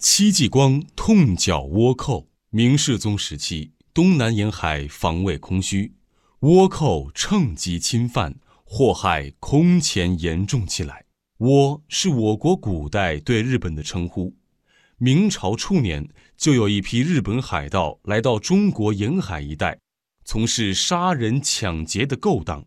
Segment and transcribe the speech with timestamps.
[0.00, 2.28] 戚继光痛剿倭寇。
[2.50, 5.92] 明世宗时期，东南沿海防卫空虚，
[6.42, 11.04] 倭寇趁机侵犯，祸害空前严重起来。
[11.38, 14.36] 倭是我国古代对日本的称呼。
[14.98, 19.80] 明朝初年，就有一批日本海盗来到中国沿海一带，
[20.24, 22.64] 从事杀人抢劫的勾当，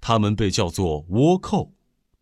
[0.00, 1.72] 他们被叫做倭寇。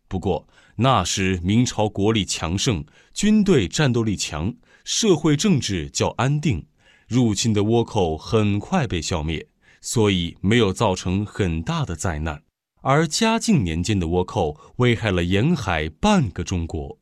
[0.07, 0.47] 不过
[0.79, 4.53] 那时明朝国力强盛，军队战斗力强，
[4.83, 6.67] 社会政治较安定，
[7.07, 9.47] 入侵的倭寇很快被消灭，
[9.81, 12.43] 所以没有造成很大的灾难。
[12.81, 16.99] 而嘉靖年间的倭寇危害了沿海半个中国，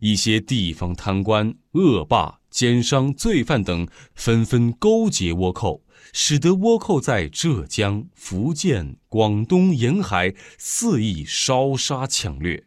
[0.00, 5.82] 一些地方贪官、恶霸、奸商、罪犯等纷纷勾结倭寇。
[6.12, 12.64] 使得倭寇在浙江、福建、广东沿海肆意烧杀抢掠。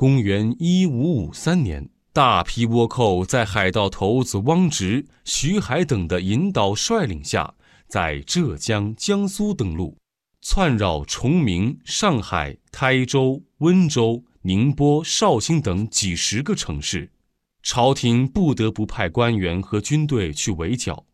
[0.00, 7.52] 公元一五五三年，大批倭寇在海盗头子汪直、徐海等的引导率领下，
[7.86, 9.98] 在浙江、江苏登陆，
[10.40, 17.12] 窜扰崇明、上海、台州、温州、宁波、绍兴等几十个城市。
[17.62, 21.04] 朝廷不得不派官员和军队去围剿。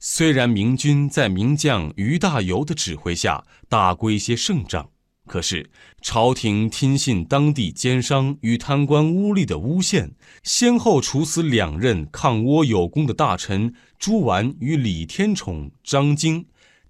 [0.00, 4.90] 虽然明军在名将于大猷的指挥下打过一些胜仗，
[5.32, 5.70] 可是
[6.02, 16.44] 朝廷听信当地奸商与贪官污吏的诬陷，先后处死两任抗倭有功的大臣朱纨与李天宠、张经，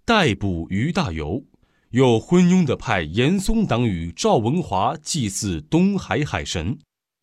[0.04, 1.44] 逮捕于大猷，
[1.90, 6.80] 又昏庸地派严嵩党羽赵文华祭祀东海海神，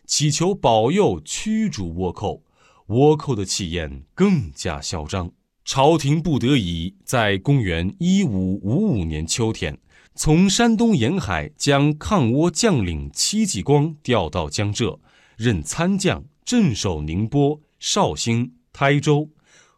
[0.07, 2.45] 祈求保佑驱逐倭寇，
[2.87, 5.29] 倭寇的气焰更加嚣张。
[5.65, 9.77] 朝廷不得已，在公元一五五五年秋天，
[10.21, 14.99] 从山东沿海将抗倭将领戚继光调到江浙，
[15.37, 19.29] 任参将，镇守宁波、绍兴、台州，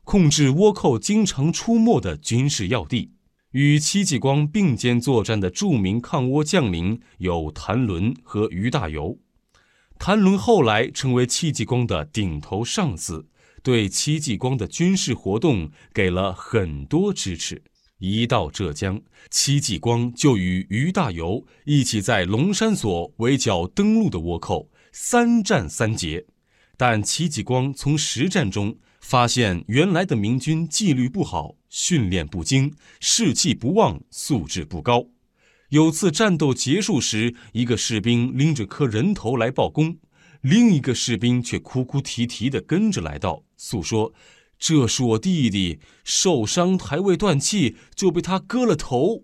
[0.04, 3.12] 控制倭寇经常出没的军事要地。
[3.52, 9.20] 与戚继光并肩作战的著名抗倭将领有谭纶和于大猷。
[10.00, 13.28] 谭纶后来成为戚继光的顶头上司。
[13.62, 17.62] 对戚继光的军事活动给了很多支持。
[18.02, 26.26] 一到浙江，戚继光就与于大猷一起在龙山所围剿登陆的倭寇，三战三捷。
[26.76, 35.06] 但戚继光从实战中发现，原来的明军纪律不好，训练不精，士气不旺，素质不高。
[35.70, 39.96] 有次战斗结束时，一个士兵拎着颗人头来报功。
[40.42, 44.12] 另一个士兵却哭哭啼啼地跟着来到，诉说
[44.62, 49.24] ：“这是我弟弟受伤，还未断气，就被他割了头。”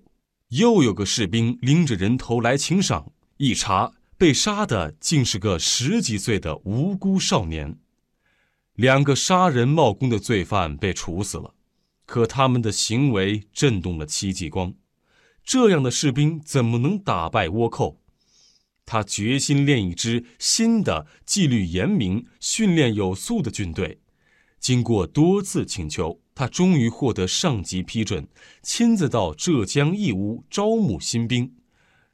[0.49, 7.77] 又有个士兵拎着人头来请赏，一查，被杀的竟是个十几岁的无辜少年。
[8.73, 11.53] 两个杀人冒功的罪犯被处死了，
[12.07, 14.73] 可他们的行为震动了戚继光。
[15.43, 18.01] 这样的士兵怎么能打败倭寇？
[18.87, 23.99] 他决心练一支新的、纪律严明、训练有素的军队。
[24.59, 28.27] 经过多次请求，他终于获得上级批准，
[28.61, 31.53] 亲自到浙江义乌招募新兵。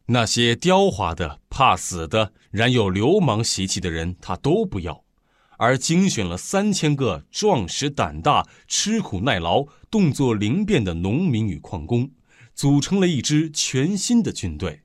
[0.08, 5.04] 那些刁滑的、怕死的、染有流氓习气的人，他都不要，
[5.58, 12.12] 而精选了三千个壮实胆大、吃苦耐劳、动作灵便的农民与矿工，
[12.54, 14.83] 组成了一支全新的军队。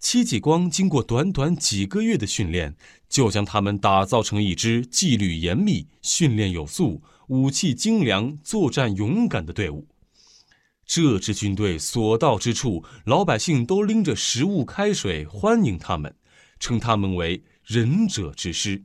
[0.00, 2.74] 戚继光经过短短几个月的训练，
[3.06, 9.86] 就将他们打造成一支纪律严密、训练有素、武器精良、作战勇敢的队伍。
[10.86, 16.16] 这支军队所到之处，老百姓都拎着食物、开水欢迎他们，
[16.58, 18.82] 称他们为“仁者之师”。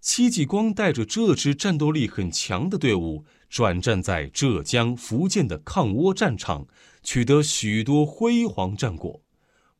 [0.00, 6.68] 戚继光带着这支战斗力很强的队伍，转战在浙江、福建的抗倭战场，
[7.02, 9.21] 取得许多辉煌战果。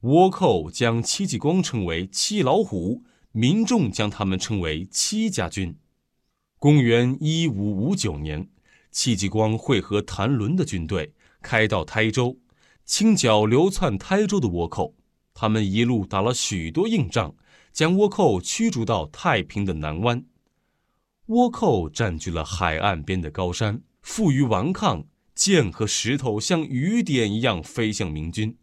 [0.02, 5.76] 倭寇将戚继光称为“戚老虎”，民众将他们称为“戚家军”。
[6.58, 8.48] 公元一五五九年，
[8.90, 12.36] 戚继光会合谭纶的军队，开到台州，
[12.84, 14.96] 清剿流窜台州的倭寇。
[15.34, 17.36] 他们一路打了许多硬仗，
[17.72, 20.24] 将倭寇驱逐到太平的南湾。
[21.28, 25.04] 倭寇占据了海岸边的高山，负隅顽抗，
[25.36, 28.56] 剑和石头像雨点一样飞向明军。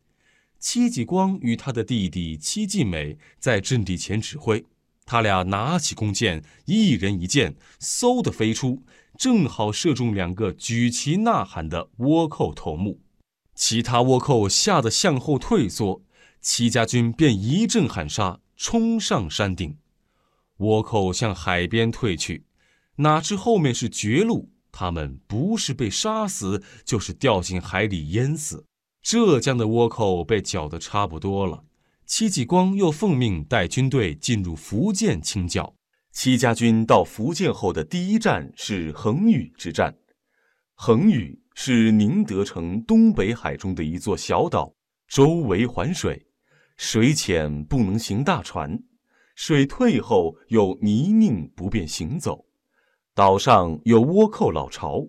[0.59, 4.65] 戚继光与他的弟弟戚继美在阵地前指挥，
[5.05, 8.83] 他俩拿起弓箭，一人一箭，嗖的飞出，
[9.17, 12.99] 正好射中两个举旗呐喊的倭寇头目。
[13.55, 16.03] 其他倭寇吓得向后退缩，
[16.41, 19.77] 戚家军便一阵喊杀，冲上山顶。
[20.57, 22.43] 倭寇向海边退去，
[22.97, 28.65] 哪知后面是绝路，他们不是被杀死，就是掉进海里淹死。
[29.01, 31.63] 浙江的倭寇被剿得差不多了，
[32.05, 35.73] 戚继光又奉命带军队进入福建清剿。
[36.11, 39.95] 戚家军到福建后的第一站是横屿之战。
[40.73, 44.73] 横屿是宁德城东北海中的一座小岛，
[45.07, 46.25] 周围环水，
[46.77, 48.81] 水浅不能行大船，
[49.35, 52.45] 水退后有泥泞不便行走。
[53.13, 55.07] 岛上有倭寇老巢。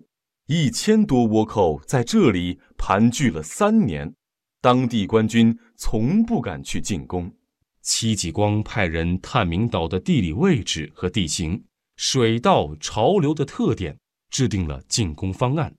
[0.53, 4.13] 一千多倭寇在这里盘踞了三年，
[4.59, 7.33] 当地官军从不敢去进攻。
[7.81, 11.63] 戚继光派人探明岛的地理位置和地形、
[11.95, 13.97] 水道潮流的特点，
[14.29, 15.73] 制定了进攻方案。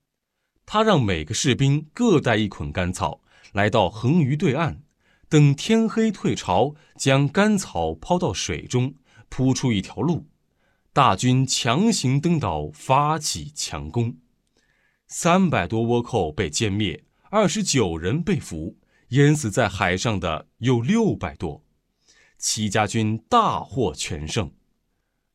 [0.65, 3.21] 他让每个士兵各带一捆干草，
[3.51, 4.81] 来到横鱼对岸，
[5.29, 8.95] 等天黑退潮，将干草抛到水中，
[9.29, 10.25] 铺出一条路，
[10.91, 14.17] 大军强行登岛，发起强攻。
[15.15, 18.77] 三百多倭寇被歼灭，二十九人被俘，
[19.09, 21.63] 淹死在海上的有六百多。
[22.39, 24.51] 戚家军大获全胜。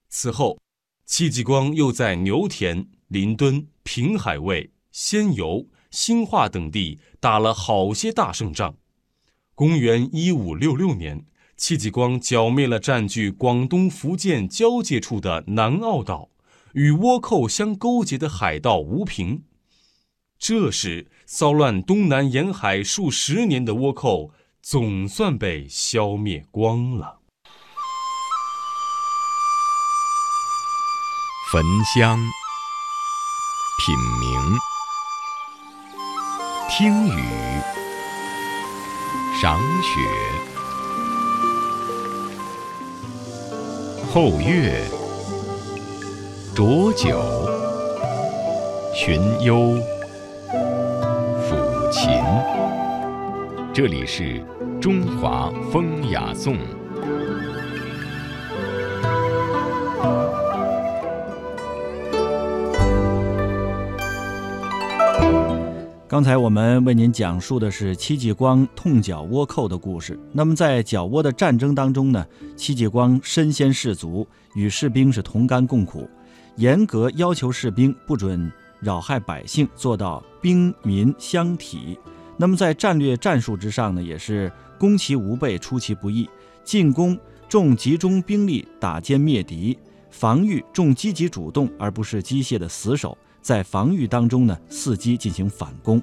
[0.08, 0.58] 此后，
[1.06, 8.74] 戚继光又在牛田、临敦、平海卫、仙游、兴化等地打了好些大胜仗。
[9.54, 11.24] 公元一五六六年，
[11.56, 16.30] 戚继光剿灭了占据广东、福建交界处的南澳岛，
[16.72, 19.44] 与倭寇相勾结的海盗吴平。
[20.38, 24.30] 这时，骚乱东南沿海数十年的倭寇
[24.62, 27.18] 总算被消灭光了。
[31.50, 31.62] 焚
[31.94, 32.18] 香、
[33.84, 34.58] 品茗、
[36.70, 37.22] 听雨、
[39.42, 39.90] 赏雪、
[44.12, 44.88] 后月、
[46.54, 47.20] 浊酒、
[48.94, 49.78] 寻幽。
[51.90, 52.10] 琴，
[53.72, 54.44] 这里是
[54.78, 56.58] 中华风雅颂。
[66.06, 70.18] 刚才我们为您讲述的是戚继光痛剿倭寇的故事。
[70.30, 72.22] 那么在剿倭的战争当中呢，
[72.54, 76.06] 戚继光身先士卒，与士兵是同甘共苦，
[76.56, 78.50] 严格要求士兵不准。
[78.80, 81.98] 扰害百姓，做到兵民相体。
[82.36, 86.28] 那么在战略战术之上呢，也是攻其无备，出其不意。
[86.64, 89.76] 进攻重集中兵力打歼灭敌，
[90.10, 93.16] 防御重积极主动，而不是机械的死守。
[93.40, 96.00] 在防御当中呢，伺机进行反攻。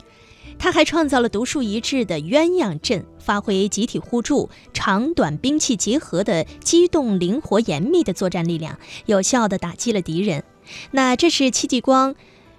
[0.58, 10.44] 他还创造了独树一帜的鸳鸯阵，发挥集体互助、长短兵器结合的机动灵活、严密的作战力量，有效地打击了敌人。
[10.92, 12.16] 那这是戚继光。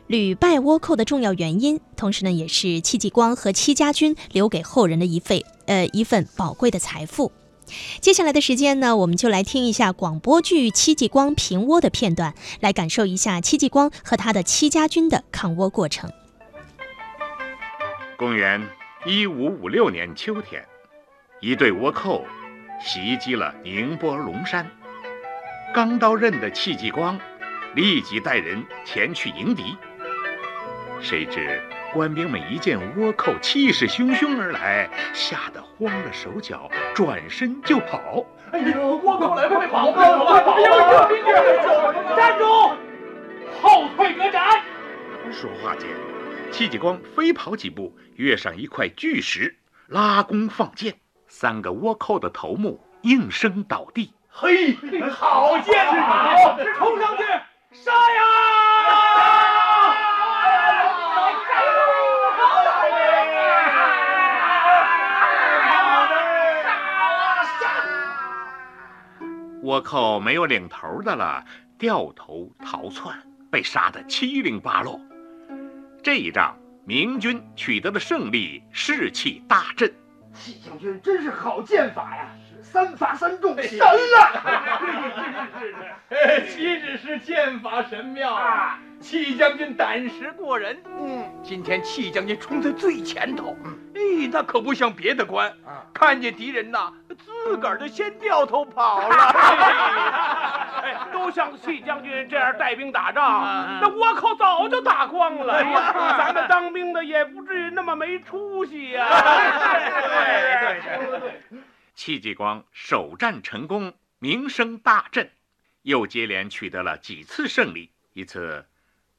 [0.09, 7.33] 屡败倭寇的重要原因，同时呢，也是戚继光和戚家军留给后人的一份呃一份宝贵的财富。
[8.01, 16.09] 接下来的时间呢，我们就来听一下广播剧《戚继光平倭》的片段，来感受一下戚继光和他的戚家军的抗倭过程。
[18.17, 18.65] 公元
[19.05, 20.65] 一五五六年秋天，
[21.41, 22.25] 一队倭寇
[22.81, 24.71] 袭击了宁波龙山，
[25.75, 27.19] 刚到任的戚继光
[27.75, 29.75] 立即带人前去迎敌。
[31.01, 31.63] 谁知
[31.93, 38.25] 官兵们一见倭寇气势汹汹而来，吓得慌了手脚，转身就跑。
[38.53, 39.93] 哎呦，倭寇来，快跑！
[39.93, 40.53] 快跑！
[40.53, 42.45] 哎呦，站住！
[43.63, 44.63] 后退可斩！
[45.33, 45.89] 说话间，
[46.51, 49.57] 戚继光飞跑几步，跃上一块巨石，
[49.89, 50.95] 拉弓放箭，
[51.29, 54.13] 三个倭寇的头目应声倒地。
[54.29, 54.75] 嘿，
[55.11, 56.57] 好箭法！
[56.77, 57.23] 冲上去，
[57.73, 58.66] 杀呀！
[69.67, 71.45] 倭寇没有领头的了，
[71.77, 73.21] 掉头逃窜，
[73.51, 75.01] 被杀得七零八落。
[76.05, 79.93] 这一仗，明军取得了胜利，士气大振。
[80.33, 82.29] 戚将军真是好剑法呀，
[82.63, 85.49] 三发三中，神了！
[86.49, 88.79] 岂止是剑法神妙啊！
[89.01, 93.57] 戚将军胆识过人，嗯，今天戚将军冲在最前头，
[93.95, 95.53] 哎，那可不像别的官，
[95.93, 96.93] 看见敌人呐，
[97.47, 99.17] 自个儿就先掉头跑了。
[100.83, 105.63] 哎，都像戚将军这样带兵打仗，那倭寇早就打光了。
[106.19, 109.09] 咱们当兵的也不至于那么没出息呀。
[110.61, 111.61] 对对对对，
[111.95, 115.31] 戚继光首战成功，名声大振，
[115.83, 117.91] 又接连取得了几次胜利。
[118.13, 118.67] 一次，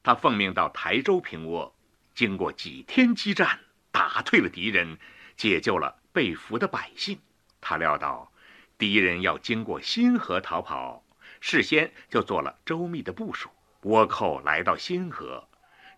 [0.02, 1.72] 他奉命到台州平倭，
[2.14, 3.58] 经过几天激战，
[3.90, 4.98] 打退了敌人，
[5.36, 7.18] 解救了被俘的百姓。
[7.60, 8.30] 他料到
[8.76, 11.02] 敌人要经过新河逃跑，
[11.40, 13.50] 事先就做了周密的部署。
[13.82, 15.48] 倭寇来到新河，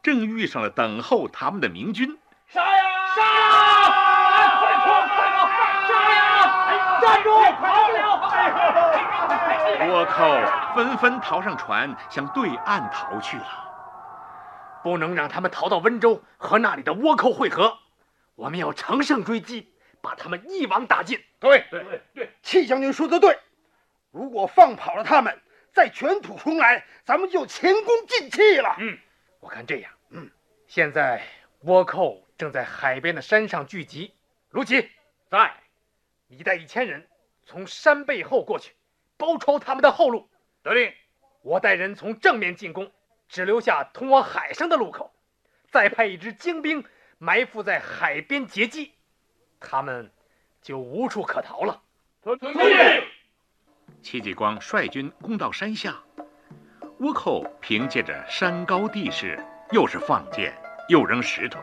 [0.03, 2.19] 正遇上了等候他们的明军。
[2.47, 2.85] 杀呀！
[3.15, 3.23] 杀！
[4.59, 5.01] 快跑！
[5.07, 5.49] 快跑！
[5.89, 7.01] 杀呀！
[7.01, 7.31] 站住！
[7.31, 8.01] 跑不了！
[9.89, 13.47] 倭寇纷纷逃上船，向对岸逃去了。
[14.83, 17.79] 不能让他们逃到温州和那里的倭寇会合，
[18.35, 21.23] 我们要乘胜追击，把他们一网打尽。
[21.39, 23.39] 对对对，戚将军说的对。
[24.11, 25.41] 如果放跑了他们，
[25.73, 28.77] 再卷土重来，咱们就前功尽弃了。
[28.79, 28.99] 嗯，
[29.39, 30.31] 我看这样，嗯，
[30.67, 31.23] 现在
[31.65, 34.13] 倭寇正在海边的山上聚集。
[34.51, 34.91] 卢奇
[35.31, 35.55] 在，
[36.27, 37.07] 你带一千人
[37.45, 38.73] 从山背后过去，
[39.17, 40.29] 包抄他们的后路。
[40.63, 40.93] 得令。
[41.43, 42.93] 我带人从正面进攻，
[43.27, 45.15] 只留下通往海上的路口，
[45.71, 46.85] 再派一支精兵
[47.17, 48.93] 埋伏在海边截击，
[49.61, 50.11] 他们
[50.63, 51.81] 就无处可逃了。
[52.23, 52.67] 遵命。
[54.03, 55.97] 戚继光率军攻到山下，
[56.99, 59.39] 倭寇凭借着山高地势，
[59.71, 60.53] 又是放箭
[60.89, 61.61] 又扔石头，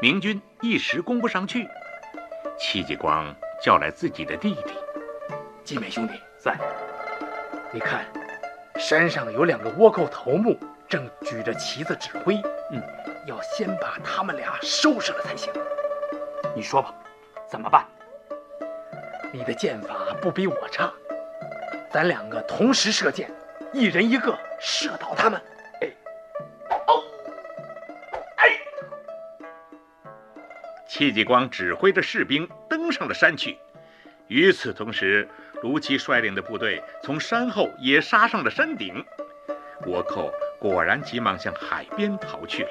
[0.00, 1.66] 明军一时攻不上去。
[2.58, 4.74] 戚继光叫来自己的弟弟，
[5.64, 6.56] 季美兄弟在，
[7.72, 8.04] 你看。
[8.78, 10.56] 山上有两个倭寇头目，
[10.88, 12.36] 正举着旗子指挥。
[12.70, 12.80] 嗯，
[13.26, 15.52] 要先把他们俩收拾了才行。
[16.54, 16.94] 你说吧，
[17.48, 17.86] 怎么办？
[19.32, 20.90] 你的剑法不比我差，
[21.90, 23.30] 咱两个同时射箭，
[23.72, 25.40] 一人一个，射倒他们。
[25.82, 25.88] 哎，
[26.86, 27.04] 哦，
[28.36, 28.48] 哎！
[30.88, 33.58] 戚继光指挥着士兵登上了山去。
[34.28, 35.28] 与此同时，
[35.62, 39.04] 卢奇率领的部队从山后也杀上了山顶，
[39.82, 42.70] 倭寇果然急忙向海边逃去了。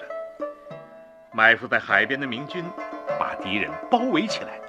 [1.31, 2.65] 埋伏在海边的明军
[3.19, 4.59] 把敌人包围起来，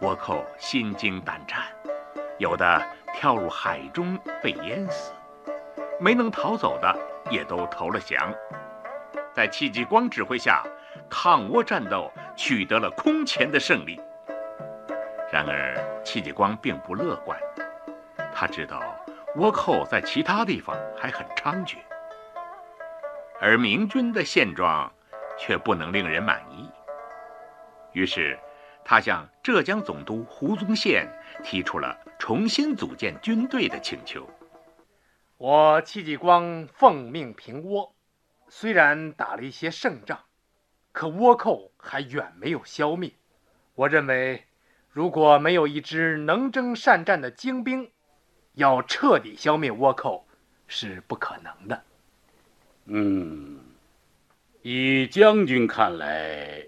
[0.00, 1.62] 倭寇心惊胆战，
[2.38, 2.82] 有的
[3.14, 5.12] 跳入海中被淹死，
[6.00, 6.96] 没能逃走的
[7.30, 8.32] 也都投了降。
[9.32, 10.62] 在戚继光指挥下，
[11.08, 14.00] 抗倭战斗取得了空前的胜利。
[15.30, 17.38] 然而，戚继光并不乐观。
[18.34, 18.82] 他知道
[19.36, 21.76] 倭寇在其他地方还很猖獗，
[23.40, 24.90] 而明军的现状
[25.36, 26.70] 却不能令人满意。
[27.92, 28.38] 于是，
[28.84, 31.08] 他向浙江总督胡宗宪
[31.42, 34.28] 提出了重新组建军队的请求。
[35.36, 37.92] 我戚继光奉命平倭，
[38.48, 40.20] 虽然打了一些胜仗，
[40.92, 43.12] 可倭寇还远没有消灭。
[43.74, 44.44] 我认为。
[44.90, 47.92] 如果没有一支能征善战的精兵，
[48.54, 50.26] 要彻底消灭倭寇
[50.66, 51.84] 是不可能的。
[52.86, 53.60] 嗯，
[54.62, 56.66] 以将军看来，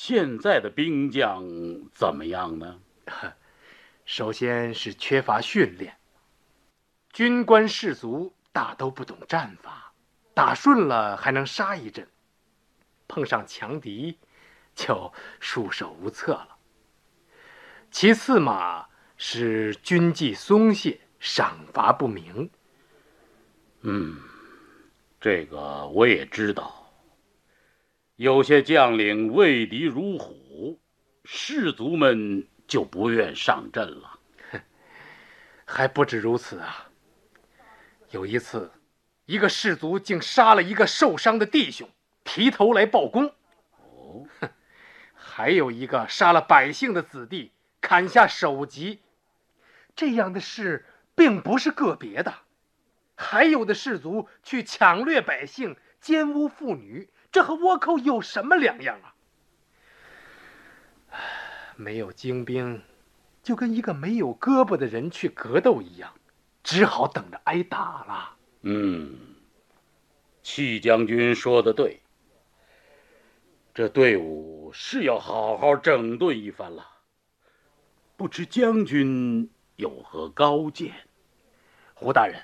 [0.00, 1.44] 现在的兵将
[1.92, 2.80] 怎么样呢？
[4.06, 5.98] 首先是缺乏训练，
[7.12, 9.92] 军官士卒大都不懂战法，
[10.34, 12.06] 打顺了还能杀一阵，
[13.08, 14.16] 碰上强敌
[14.72, 16.56] 就束手无策了。
[17.90, 18.86] 其次嘛，
[19.16, 22.48] 是军纪松懈，赏罚不明。
[23.80, 24.16] 嗯，
[25.20, 26.77] 这个我也知道。
[28.18, 30.80] 有些将领畏敌如虎，
[31.24, 34.18] 士卒们就不愿上阵了。
[35.64, 36.90] 还不止如此啊！
[38.10, 38.72] 有一次，
[39.24, 41.88] 一个士卒竟杀了一个受伤的弟兄，
[42.24, 43.32] 提头来报功。
[43.76, 44.26] 哦，
[45.14, 47.52] 还有一个杀了百姓的子弟。
[47.80, 48.98] 砍下首级，
[49.94, 50.84] 这样的事
[51.14, 52.34] 并不是个别的，
[53.14, 59.14] 还有的士卒去抢掠百姓、奸污妇女，这和倭寇有什么两样啊？
[61.76, 62.82] 没有精兵，
[63.42, 66.12] 就跟一个没有胳膊的人去格斗一样，
[66.62, 68.36] 只好等着挨打了。
[68.62, 69.16] 嗯，
[70.42, 72.00] 戚将军说的对，
[73.72, 76.84] 这队伍是要好好整顿一番了。
[78.16, 80.92] 不知将军有何高见，
[81.94, 82.42] 胡大人？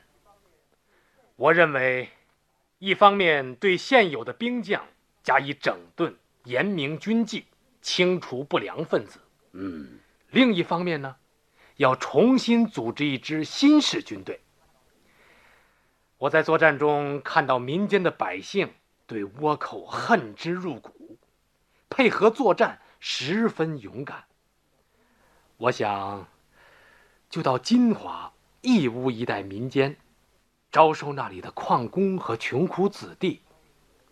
[1.34, 2.08] 我认为，
[2.84, 4.84] 一方面对现有的兵将
[5.22, 6.14] 加以整顿，
[6.44, 7.46] 严明军纪，
[7.80, 9.18] 清除不良分子。
[9.52, 9.98] 嗯。
[10.28, 11.16] 另一方面呢，
[11.76, 14.38] 要重新组织一支新式军队。
[16.18, 18.70] 我在作战中看到民间的百姓
[19.06, 21.16] 对倭寇恨之入骨，
[21.88, 24.24] 配合作战十分勇敢。
[25.56, 26.28] 我想，
[27.30, 29.96] 就到金华、义乌一带民间，
[30.74, 33.40] 招收那里的矿工和穷苦子弟，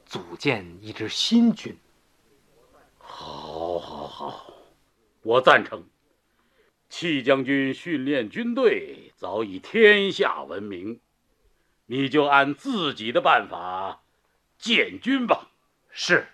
[0.06, 1.76] 组建一支新军。
[3.00, 4.46] 好，好，好，
[5.22, 5.84] 我赞成。
[6.88, 11.00] 戚将军训练军队早已天下闻名，
[11.86, 14.02] 你就按自己的办法
[14.56, 15.48] 建军吧。
[15.90, 16.28] 是。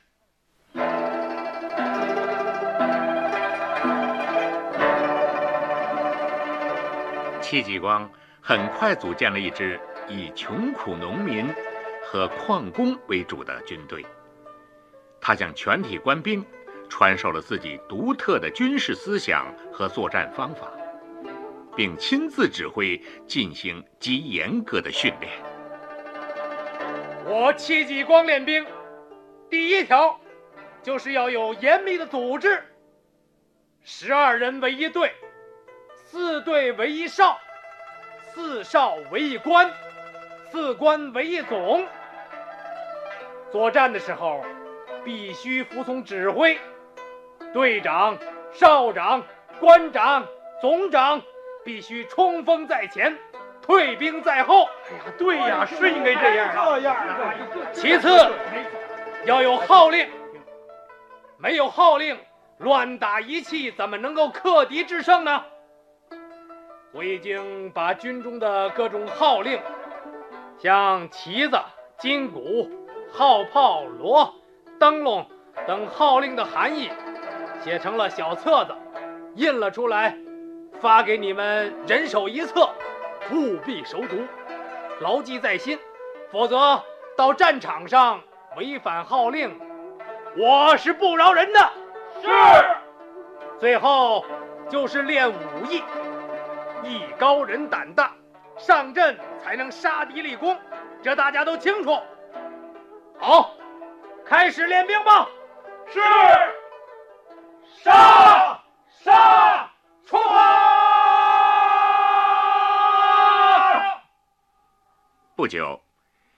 [7.41, 8.11] 戚继光
[8.43, 11.47] 很快组建了一支以穷苦农民
[12.05, 14.05] 和矿工为主的军队。
[15.21, 16.45] 他向全体官兵。
[16.91, 20.73] 传授了自己独特的军事思想和作战方法，
[21.77, 25.31] 并亲自指挥进行极严格的训练。
[27.27, 28.65] 我戚继光练兵，
[29.51, 30.19] 第一条
[30.83, 32.65] 就是要有严密的组织，
[33.83, 35.13] 十二人为一队，
[36.07, 37.39] 四队为一哨，
[38.33, 39.71] 四哨为一官，
[40.51, 41.87] 四官为一总。
[43.51, 44.43] 作战的时候，
[45.05, 46.59] 必须服从指挥。
[47.53, 48.17] 队长、
[48.53, 49.23] 少长、
[49.61, 50.27] 官长、
[50.61, 51.21] 总长
[51.65, 53.17] 必须冲锋在前，
[53.63, 54.65] 退兵在后。
[54.65, 56.53] 哎呀，对呀，是应该这样。
[56.55, 57.35] 这样啊。
[57.73, 58.09] 其次，
[59.25, 60.09] 要有号令。
[61.39, 62.19] 没有号令，
[62.59, 65.45] 乱打一气，怎么能够克敌制胜呢？
[66.93, 69.61] 我已经把军中的各种号令，
[70.59, 71.57] 像旗子、
[71.99, 72.69] 金鼓、
[73.13, 74.35] 号炮、锣、
[74.79, 75.25] 灯笼
[75.67, 76.91] 等号令的含义。
[77.61, 78.75] 写成了小册子，
[79.35, 80.17] 印了出来，
[80.81, 82.71] 发给你们人手一册，
[83.33, 84.17] 务必熟读，
[85.01, 85.79] 牢记在心。
[86.31, 86.81] 否则
[87.17, 88.21] 到战场上
[88.57, 89.59] 违反号令，
[90.37, 91.61] 我是不饶人的。
[92.23, 92.29] 是。
[93.59, 94.25] 最后
[94.69, 95.35] 就是练武
[95.69, 95.83] 艺，
[96.85, 98.13] 艺高人胆大，
[98.59, 100.61] 上阵才能杀敌立功，
[101.03, 101.99] 这大家都清楚。
[103.19, 103.55] 好，
[104.27, 105.29] 开始练兵吧。
[105.91, 106.01] 是。
[107.83, 108.63] 杀！
[108.89, 109.71] 杀！
[110.05, 110.21] 冲！
[115.37, 115.83] 不久，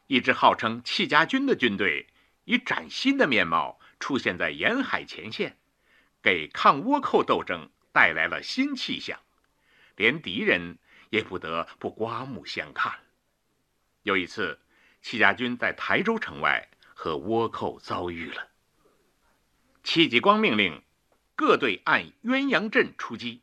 [0.07, 2.07] 一支号称戚家军的军队
[2.45, 5.57] 以崭新的面貌出现在沿海前线，
[6.23, 9.19] 给抗倭寇斗争带来了新气象，
[9.97, 10.79] 连敌人
[11.11, 12.93] 也不得不刮目相看。
[14.03, 14.59] 有一次，
[15.03, 18.49] 戚家军在台州城外和倭寇遭遇了，
[19.83, 20.83] 戚继光命令。
[21.37, 23.41] 各队按鸳鸯阵出击，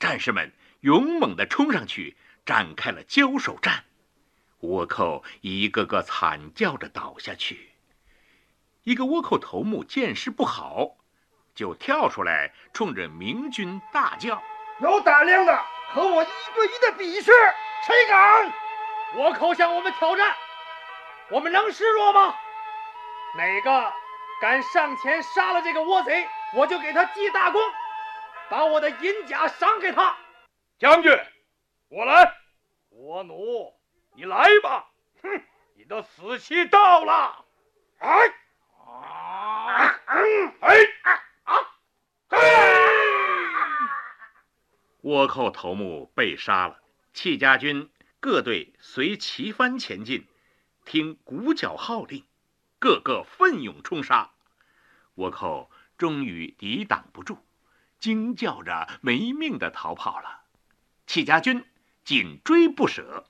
[0.00, 3.84] 战士们勇猛地冲上去，展开了交手战。
[4.60, 7.70] 倭寇一个个惨叫着倒下去。
[8.82, 10.96] 一个倭寇头目见势不好，
[11.54, 14.42] 就跳出来，冲着明军大叫
[14.82, 15.56] ：“有胆量的
[15.92, 17.32] 和我一对一的比试，
[17.86, 18.52] 谁敢？”
[19.16, 20.34] 倭寇向我们挑战，
[21.30, 22.34] 我们能示弱吗？
[23.36, 23.92] 哪个
[24.40, 26.28] 敢上前杀了这个倭贼？
[26.54, 27.60] 我就给他记大功，
[28.48, 30.16] 把我的银甲赏给他。
[30.78, 31.16] 将军，
[31.88, 32.32] 我来。
[32.90, 33.72] 倭奴，
[34.14, 34.86] 你来吧。
[35.22, 35.42] 哼，
[35.76, 37.44] 你的死期到了。
[37.98, 38.32] 哎，
[38.86, 40.00] 啊，
[40.60, 40.76] 哎，
[41.44, 41.60] 啊，
[42.30, 42.38] 嘿！
[45.04, 46.80] 倭寇头目被杀了，
[47.12, 47.90] 戚家军
[48.20, 50.26] 各队随旗帆前进，
[50.84, 52.24] 听鼓角号令，
[52.78, 54.32] 个个奋勇冲杀。
[55.16, 55.70] 倭寇。
[55.96, 57.38] 终于抵挡不住，
[58.00, 60.40] 惊叫着没命的逃跑了。
[61.06, 61.64] 戚家军
[62.04, 63.24] 紧追不舍，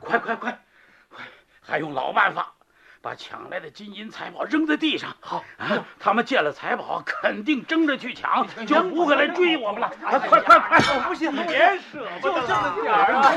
[0.00, 0.64] 快快快，
[1.08, 1.28] 快！
[1.60, 2.56] 还用老办法，
[3.02, 5.14] 把抢来的金银财宝扔在地上。
[5.20, 9.90] 好啊，他们见了财宝，肯定争着去抢，就不会来追我们了。
[10.00, 10.78] 快快快！
[10.78, 13.32] 我不信，别舍不得，就这么点儿啊！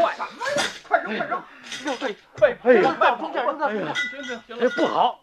[0.88, 1.44] 快扔快扔！
[2.38, 2.96] 快快扔！
[2.96, 3.18] 快扔！
[3.18, 3.60] 快扔！
[3.64, 5.20] 哎呀，行行行了，不好，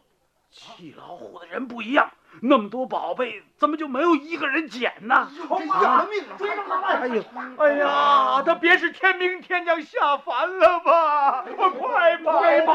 [0.51, 2.11] 气老虎的人不一样。
[2.41, 5.31] 那么多宝贝，怎么就没有一个人捡呢？
[5.37, 6.37] 追了命了！
[6.39, 7.23] 追上他哎呦，
[7.59, 11.43] 哎呀，他别是天兵天将下凡了吧？
[11.43, 11.71] 快跑！
[11.71, 12.17] 快！
[12.19, 12.67] 快！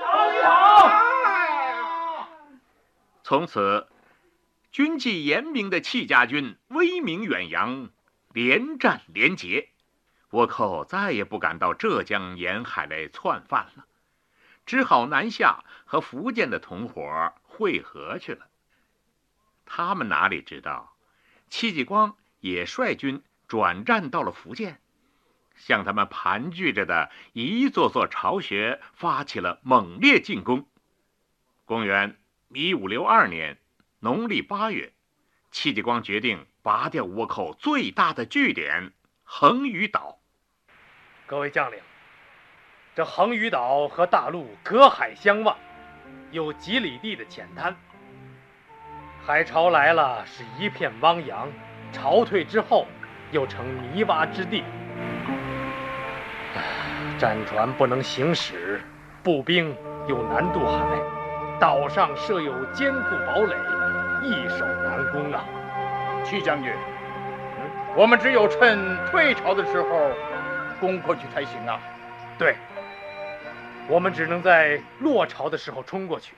[0.00, 2.26] 逃一逃！
[3.22, 3.88] 从此，
[4.72, 7.90] 军纪严明的戚家军威名远扬，
[8.32, 9.70] 连战连捷，
[10.30, 13.86] 倭寇再也不敢到浙江沿海来窜犯了。
[14.66, 18.46] 只好南下和福建的同伙会合去了。
[19.64, 20.94] 他们哪里知道，
[21.48, 24.79] 戚继光也率军转战到了福建，
[25.60, 30.66] 向他们盘踞着的一座座巢穴发起了猛烈进攻。
[31.66, 32.16] 公元
[32.48, 33.58] 一五六二年
[34.00, 34.92] 农历八月，
[35.50, 38.92] 戚继光决定拔掉倭寇最大的据点——
[39.22, 40.18] 横屿岛。
[41.26, 41.78] 各位将领，
[42.96, 45.56] 这横屿岛和大陆隔海相望，
[46.32, 47.76] 有几里地的浅滩。
[49.24, 51.52] 海潮来了是一片汪洋，
[51.92, 52.88] 潮退之后
[53.30, 54.64] 又成泥洼之地。
[57.20, 58.80] 战船不能行驶，
[59.22, 60.82] 步兵又难渡海，
[61.60, 63.54] 岛上设有坚固堡垒，
[64.22, 65.44] 易守难攻啊！
[66.24, 66.72] 戚将军，
[67.94, 70.10] 我们只有趁退潮的时候
[70.80, 71.78] 攻过去才行啊！
[72.38, 72.56] 对，
[73.86, 76.32] 我们只能在落潮的时候冲过去。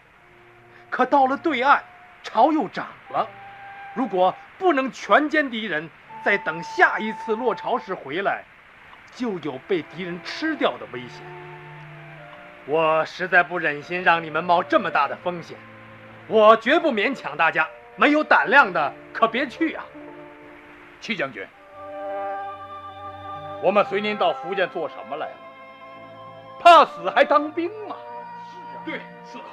[0.90, 1.80] 可到了对岸，
[2.24, 3.28] 潮又涨了。
[3.94, 5.88] 如果不能全歼敌人，
[6.24, 8.42] 再等下一次落潮时回来。
[9.14, 11.22] 就有被敌人吃掉的危险。
[12.66, 15.56] 我实在不忍心让你们冒这么大的风险，
[16.28, 17.68] 我绝不勉强大家。
[17.94, 19.84] 没有胆量的可别去啊！
[20.98, 21.46] 戚将军，
[23.62, 25.36] 我们随您到福建做什么来了？
[26.58, 27.96] 怕死还当兵吗？
[28.50, 28.94] 是啊，对，
[29.30, 29.44] 是啊。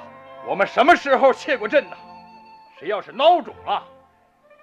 [0.46, 1.96] 我们什么时候卸过阵呢？
[2.78, 3.82] 谁要是孬种了，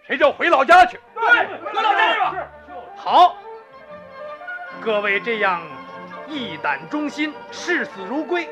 [0.08, 1.00] 谁就回老家去。
[1.14, 1.24] 对，
[1.72, 2.48] 回老家去吧。
[2.96, 3.38] 好。
[4.82, 5.62] 各位这样
[6.28, 8.48] 一胆忠心、视死如归，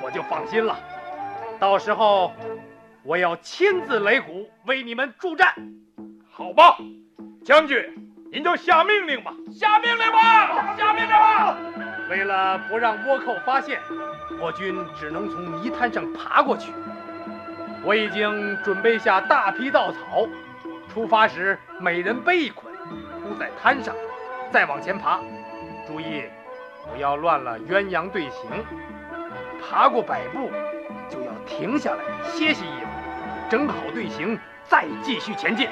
[0.00, 0.78] 我就放心了。
[1.58, 2.32] 到时候
[3.02, 5.54] 我要亲自擂鼓为你们助战，
[6.30, 6.76] 好吧？
[7.44, 7.76] 将军，
[8.30, 9.32] 您就下命令吧！
[9.52, 10.76] 下命令吧！
[10.76, 11.56] 下命令吧！
[12.08, 13.80] 为了不让倭寇发现，
[14.40, 16.72] 我军只能从泥滩上爬过去。
[17.84, 20.28] 我已经准备下大批稻草，
[20.92, 22.72] 出发时每人背一捆，
[23.22, 23.92] 铺在滩上，
[24.52, 25.20] 再往前爬。
[25.92, 26.24] 注意，
[26.90, 28.50] 不要乱了鸳鸯队形。
[29.60, 30.50] 爬过百步，
[31.06, 35.68] 就要停下来歇息一会儿，整好队形，再继续前进。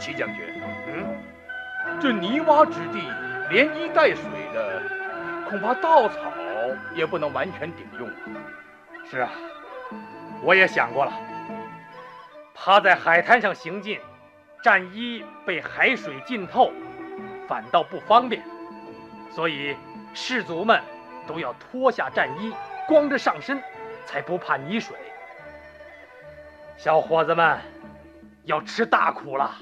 [0.00, 0.44] 齐将军，
[0.88, 1.06] 嗯，
[2.00, 3.00] 这泥洼之地，
[3.50, 4.82] 连衣带水的，
[5.48, 6.18] 恐怕稻草
[6.92, 8.10] 也不能完全顶用。
[9.08, 9.30] 是啊，
[10.42, 11.12] 我也想过了。
[12.54, 14.00] 趴在海滩上行进，
[14.64, 16.72] 战衣被海水浸透，
[17.46, 18.42] 反倒不方便。
[19.30, 19.76] 所以，
[20.12, 20.82] 士卒们
[21.26, 22.52] 都要脱下战衣，
[22.86, 23.62] 光着上身，
[24.04, 24.96] 才不怕泥水。
[26.76, 27.60] 小伙子们，
[28.44, 29.54] 要吃大苦了。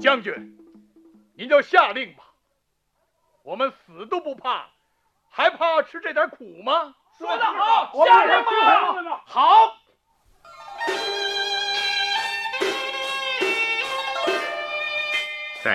[0.00, 0.34] 将军，
[1.34, 2.24] 您就下令吧。
[3.42, 4.66] 我们死都不怕，
[5.30, 6.94] 还怕吃这点苦吗？
[7.16, 9.22] 说得好，下令吧。
[9.24, 9.55] 好。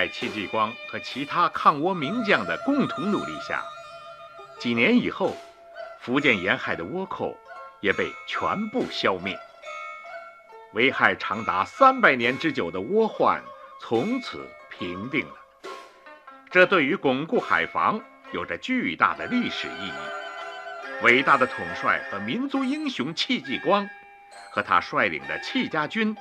[0.02, 3.62] 在戚继光和其他抗倭名将的共同努力下，
[4.58, 5.36] 几年以后，
[6.00, 7.38] 福建沿海的倭寇
[7.80, 9.38] 也被全部消灭，
[10.72, 13.40] 危害长达三百年之久的倭患
[13.80, 15.36] 从此平定了。
[16.50, 18.00] 这对于巩固海防
[18.32, 19.92] 有着巨大的历史意义。
[21.04, 23.88] 伟大的统帅和民族英雄戚继光，
[24.50, 26.16] 和他率领的戚家军，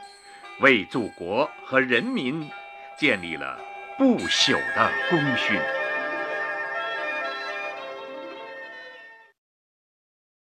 [0.59, 2.47] 为祖国和人民。
[2.99, 3.59] 建立了
[4.01, 5.80] 不朽的功勋。